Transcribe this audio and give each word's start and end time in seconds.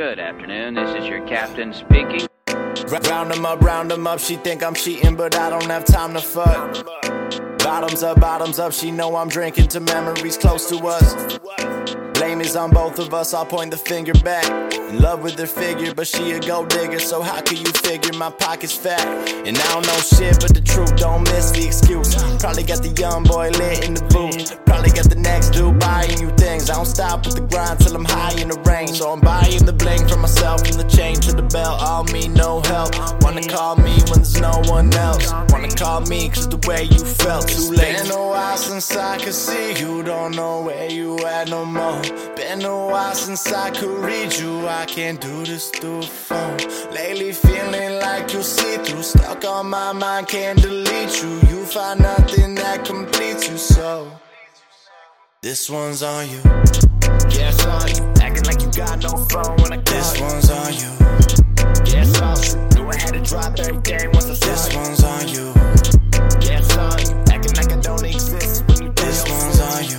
Good 0.00 0.18
afternoon. 0.18 0.74
This 0.74 0.94
is 0.94 1.06
your 1.06 1.26
captain 1.26 1.74
speaking. 1.74 2.26
Round 3.10 3.32
'em 3.32 3.44
up, 3.44 3.60
round 3.60 3.92
'em 3.92 4.06
up. 4.06 4.18
She 4.18 4.36
think 4.36 4.62
I'm 4.62 4.74
cheating, 4.74 5.14
but 5.14 5.36
I 5.36 5.50
don't 5.50 5.66
have 5.66 5.84
time 5.84 6.14
to 6.14 6.20
fuck. 6.20 6.84
Bottoms 7.58 8.02
up, 8.02 8.18
bottoms 8.18 8.58
up. 8.58 8.72
She 8.72 8.90
know 8.90 9.16
I'm 9.16 9.28
drinking 9.28 9.68
to 9.68 9.80
memories 9.80 10.38
close 10.38 10.68
to 10.70 10.78
us. 10.86 11.14
On 12.40 12.70
both 12.70 12.98
of 12.98 13.12
us. 13.12 13.34
I'll 13.34 13.44
point 13.44 13.70
the 13.70 13.76
finger 13.76 14.14
back. 14.24 14.72
In 14.72 14.98
love 14.98 15.22
with 15.22 15.38
her 15.38 15.46
figure, 15.46 15.94
but 15.94 16.06
she 16.06 16.32
a 16.32 16.40
gold 16.40 16.70
digger. 16.70 16.98
So 16.98 17.20
how 17.20 17.42
can 17.42 17.58
you 17.58 17.70
figure 17.70 18.14
my 18.18 18.30
pocket's 18.30 18.74
fat? 18.74 19.06
And 19.46 19.58
I 19.58 19.72
don't 19.72 19.86
know 19.86 19.98
shit, 19.98 20.40
but 20.40 20.54
the 20.54 20.62
truth 20.62 20.96
don't 20.96 21.22
miss 21.24 21.50
the 21.50 21.66
excuse. 21.66 22.14
Probably 22.40 22.62
got 22.62 22.82
the 22.82 22.94
young 22.98 23.24
boy 23.24 23.50
lit 23.50 23.84
in 23.86 23.92
the 23.92 24.02
booth. 24.04 24.69
Probably 24.80 24.96
got 24.96 25.10
the 25.10 25.20
next 25.20 25.50
dude 25.50 25.78
buying 25.78 26.18
you 26.22 26.30
things. 26.38 26.70
I 26.70 26.74
don't 26.76 26.86
stop 26.86 27.26
with 27.26 27.34
the 27.34 27.42
grind 27.42 27.80
till 27.80 27.94
I'm 27.94 28.06
high 28.06 28.32
in 28.40 28.48
the 28.48 28.58
range. 28.60 28.92
So 28.92 29.12
I'm 29.12 29.20
buying 29.20 29.66
the 29.66 29.74
bling 29.74 30.08
for 30.08 30.16
myself 30.16 30.66
from 30.66 30.78
the 30.78 30.88
chain 30.88 31.16
to 31.16 31.32
the 31.32 31.42
belt. 31.42 31.82
All 31.82 32.04
me, 32.04 32.28
no 32.28 32.62
help. 32.62 32.96
Wanna 33.20 33.42
call 33.42 33.76
me 33.76 33.92
when 34.08 34.24
there's 34.24 34.40
no 34.40 34.62
one 34.72 34.90
else. 34.94 35.30
Wanna 35.52 35.68
call 35.68 36.00
me 36.08 36.30
cause 36.30 36.48
the 36.48 36.56
way 36.66 36.84
you 36.84 37.04
felt 37.04 37.46
too 37.48 37.72
late. 37.72 38.04
Been 38.04 38.10
a 38.10 38.16
while 38.16 38.56
since 38.56 38.96
I 38.96 39.18
could 39.18 39.34
see 39.34 39.78
you. 39.78 40.02
Don't 40.02 40.34
know 40.34 40.62
where 40.62 40.90
you 40.90 41.18
at 41.26 41.50
no 41.50 41.66
more. 41.66 42.00
Been 42.34 42.64
a 42.64 42.86
while 42.86 43.14
since 43.14 43.52
I 43.52 43.68
could 43.72 43.98
read 44.02 44.32
you. 44.32 44.66
I 44.66 44.86
can't 44.86 45.20
do 45.20 45.44
this 45.44 45.68
through 45.68 46.04
phone. 46.04 46.56
Lately 46.90 47.32
feeling 47.32 47.98
like 48.00 48.32
you 48.32 48.42
see 48.42 48.78
through. 48.78 49.02
Stuck 49.02 49.44
on 49.44 49.68
my 49.68 49.92
mind, 49.92 50.28
can't 50.28 50.58
delete 50.58 51.22
you. 51.22 51.32
You 51.50 51.66
find 51.66 52.00
nothing 52.00 52.54
that 52.54 52.86
completes 52.86 53.46
you, 53.46 53.58
so. 53.58 54.10
This 55.42 55.70
one's 55.70 56.02
on 56.02 56.28
you. 56.28 56.36
Yeah, 56.44 57.48
it's 57.48 57.64
on 57.64 57.88
you. 57.88 58.12
Acting 58.20 58.44
like 58.44 58.60
you 58.60 58.70
got 58.72 59.02
no 59.02 59.08
phone 59.24 59.56
when 59.56 59.72
I 59.72 59.76
call 59.76 59.84
This 59.84 60.20
one's 60.20 60.50
on 60.50 60.74
you. 60.74 60.90
Yeah, 61.90 62.02
it's 62.02 62.20
on 62.20 62.36
you. 62.44 62.76
Knew 62.76 62.90
I 62.90 62.96
had 63.00 63.14
to 63.14 63.22
drop 63.22 63.58
everything 63.58 64.12
once 64.12 64.26
I 64.26 64.34
saw 64.34 64.46
This 64.46 64.76
one's 64.76 65.02
on 65.02 65.28
you. 65.28 65.46
Yeah, 66.46 66.58
it's 66.58 66.76
on 66.76 67.00
you. 67.00 67.32
Acting 67.32 67.54
like 67.56 67.72
I 67.72 67.80
don't 67.80 68.04
exist 68.04 68.68
when 68.68 68.82
you 68.82 68.92
This 68.92 69.24
one's 69.30 69.60
on 69.60 69.84
you. 69.84 69.96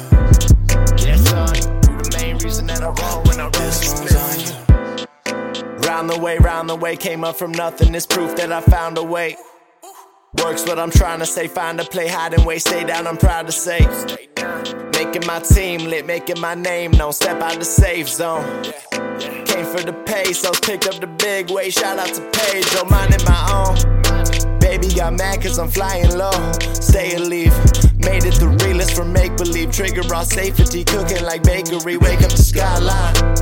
Yeah, 1.04 1.16
it's 1.16 1.34
on 1.34 1.56
you. 1.56 1.90
You 1.90 2.04
the 2.04 2.18
main 2.22 2.38
reason 2.38 2.68
that 2.68 2.84
I 2.84 2.90
roll 2.90 3.24
when 3.24 3.40
I 3.40 3.46
roll. 3.46 3.50
This 3.50 3.94
one's 3.96 4.16
on 4.16 4.40
you. 4.46 5.88
Round 5.88 6.08
the 6.08 6.20
way, 6.20 6.38
round 6.38 6.70
the 6.70 6.76
way, 6.76 6.96
came 6.96 7.24
up 7.24 7.36
from 7.36 7.52
nothing. 7.52 7.96
It's 7.96 8.06
proof 8.06 8.36
that 8.36 8.52
I 8.52 8.62
found 8.62 9.00
a 9.00 9.04
way. 9.04 9.38
Works 10.44 10.68
what 10.68 10.78
I'm 10.78 10.92
trying 10.92 11.18
to 11.18 11.26
say. 11.26 11.48
Find 11.48 11.82
a 11.82 11.84
play, 11.84 12.08
hide 12.08 12.36
and 12.36 12.46
wait. 12.46 12.60
Stay 12.60 12.84
down, 12.84 13.08
I'm 13.08 13.18
proud 13.18 13.48
to 13.48 13.52
say. 13.52 14.91
Making 15.12 15.28
my 15.28 15.40
team 15.40 15.90
lit, 15.90 16.06
making 16.06 16.40
my 16.40 16.56
name 16.56 16.92
known. 16.92 17.12
Step 17.12 17.42
out 17.42 17.60
the 17.60 17.66
safe 17.66 18.08
zone. 18.08 18.46
Came 19.44 19.66
for 19.66 19.84
the 19.84 19.92
pesos, 20.06 20.58
picked 20.62 20.88
up 20.88 21.02
the 21.02 21.08
big 21.08 21.52
weight. 21.52 21.74
Shout 21.74 22.00
out 22.00 22.08
to 22.14 22.22
oh, 22.80 22.86
minding 22.90 23.20
my 23.26 23.44
own. 23.52 24.60
Baby 24.60 24.88
got 24.96 25.12
mad 25.18 25.42
cause 25.42 25.60
I'm 25.60 25.68
flying 25.68 26.18
low. 26.18 26.32
Stay 26.76 27.16
alive. 27.16 27.52
Made 28.00 28.24
it 28.24 28.40
the 28.40 28.58
realest 28.64 28.96
from 28.96 29.12
make 29.12 29.36
believe. 29.36 29.74
Trigger 29.74 30.04
raw 30.04 30.24
safety, 30.24 30.86
cooking 30.86 31.26
like 31.26 31.44
bakery. 31.44 31.98
Wake 31.98 32.22
up 32.22 32.30
to 32.30 32.38
skyline. 32.38 33.41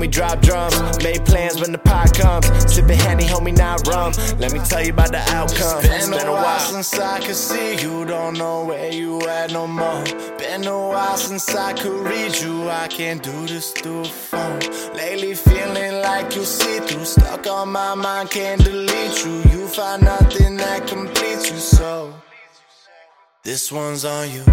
Yeah. 0.00 0.06
We 0.06 0.08
drop 0.08 0.40
drums. 0.40 0.76
Made 1.02 1.24
plans 1.26 1.60
when 1.60 1.72
the 1.72 1.78
pot 1.78 2.14
comes. 2.14 2.46
Sipping 2.72 2.98
Henny, 2.98 3.24
homie, 3.24 3.56
not 3.56 3.86
rum. 3.86 4.12
Let 4.38 4.52
me 4.52 4.60
tell 4.60 4.82
you 4.82 4.92
about 4.92 5.10
the 5.12 5.22
outcome. 5.30 5.84
It's 5.84 6.08
been 6.08 6.26
a 6.26 6.32
while 6.32 6.58
since 6.58 6.98
I 6.98 7.20
could 7.20 7.36
see 7.36 7.80
you. 7.82 8.04
Don't 8.04 8.38
know 8.38 8.64
where 8.64 8.92
you 8.92 9.20
at 9.28 9.52
no 9.52 9.66
more. 9.66 10.04
Been 10.38 10.66
a 10.66 10.88
while 10.88 11.16
since 11.16 11.54
I 11.54 11.72
could 11.74 12.00
read 12.06 12.36
you. 12.36 12.68
I 12.68 12.88
can't 12.88 13.22
do 13.22 13.46
this 13.46 13.72
through 13.72 14.00
a 14.00 14.04
phone. 14.04 14.60
Lately 14.94 15.34
feeling 15.34 16.00
like 16.00 16.34
you 16.34 16.44
see 16.44 16.78
through. 16.80 17.04
Stuck 17.04 17.46
on 17.46 17.70
my 17.70 17.94
mind, 17.94 18.30
can't 18.30 18.62
delete 18.64 19.24
you. 19.24 19.36
You 19.52 19.66
find 19.68 20.02
nothing 20.02 20.56
that 20.56 20.86
completes 20.86 21.50
you, 21.50 21.58
so. 21.58 22.14
This 23.42 23.72
one's 23.72 24.04
on 24.04 24.30
you. 24.30 24.44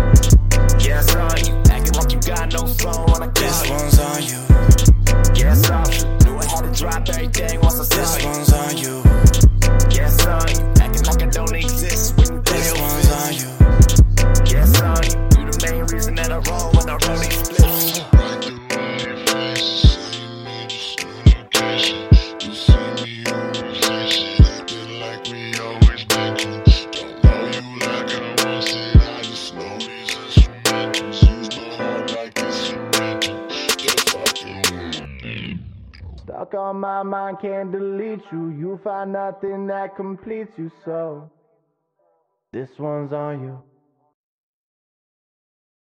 Yeah, 0.80 1.00
it's 1.00 1.16
on 1.16 1.38
you. 1.46 1.56
Acting 1.72 1.94
like 1.94 2.12
you 2.12 2.20
got 2.22 2.54
no 2.54 2.66
phone 2.68 3.06
when 3.12 3.24
I 3.24 3.28
call 3.28 3.44
This 3.44 3.70
one's 3.70 4.00
on 4.00 4.07
I 16.38 16.40
roll 16.42 16.72
when 16.74 16.88
I 16.88 16.98
roll 17.08 17.18
these 17.18 17.34
splits. 17.34 17.98
Stuck 36.22 36.54
on 36.54 36.80
my 36.80 37.02
mind, 37.02 37.38
can't 37.42 37.72
delete 37.72 38.22
you. 38.32 38.50
You 38.50 38.80
find 38.84 39.14
nothing 39.14 39.66
that 39.68 39.96
completes 39.96 40.52
you, 40.56 40.72
so. 40.86 41.32
This 42.54 42.70
one's 42.78 43.12
on 43.12 43.42
you. 43.42 43.64